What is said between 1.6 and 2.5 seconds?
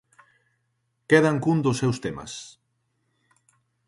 dos seus temas.